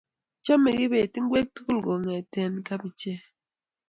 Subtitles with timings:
[0.45, 3.21] Chame kibet ingwek tugul kongete kabichek